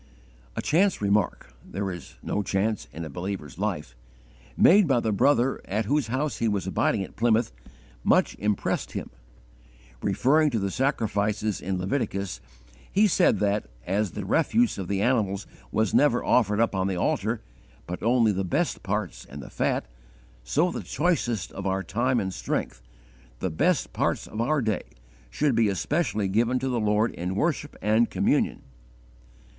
A 0.55 0.63
'chance 0.63 0.99
remark' 0.99 1.53
there 1.63 1.91
is 1.91 2.15
no 2.23 2.41
chance 2.41 2.87
in 2.91 3.05
a 3.05 3.07
believer's 3.11 3.59
life! 3.59 3.95
made 4.57 4.87
by 4.87 4.99
the 4.99 5.11
brother 5.13 5.61
at 5.65 5.85
whose 5.85 6.07
house 6.07 6.37
he 6.39 6.47
was 6.47 6.65
abiding 6.65 7.03
at 7.03 7.15
Plymouth, 7.15 7.51
much 8.03 8.33
impressed 8.39 8.93
him. 8.93 9.11
Referring 10.01 10.49
to 10.49 10.57
the 10.57 10.71
sacrifices 10.71 11.61
in 11.61 11.77
Leviticus, 11.77 12.41
he 12.91 13.05
said 13.05 13.37
that, 13.41 13.67
as 13.85 14.13
the 14.13 14.25
refuse 14.25 14.79
of 14.79 14.87
the 14.87 15.03
animals 15.03 15.45
was 15.71 15.93
never 15.93 16.23
offered 16.25 16.59
up 16.59 16.73
on 16.73 16.87
the 16.87 16.97
altar, 16.97 17.39
but 17.85 18.01
only 18.01 18.31
the 18.31 18.43
best 18.43 18.81
parts 18.81 19.23
and 19.25 19.39
the 19.39 19.51
fat, 19.51 19.85
so 20.43 20.71
the 20.71 20.81
choicest 20.81 21.51
of 21.51 21.67
our 21.67 21.83
time 21.83 22.19
and 22.19 22.33
strength, 22.33 22.81
the 23.37 23.51
best 23.51 23.93
parts 23.93 24.25
of 24.25 24.41
our 24.41 24.63
day, 24.63 24.81
should 25.29 25.53
be 25.53 25.69
especially 25.69 26.27
given 26.27 26.57
to 26.57 26.69
the 26.69 26.79
Lord 26.79 27.11
in 27.13 27.35
worship 27.35 27.75
and 27.83 28.09
communion. 28.09 28.63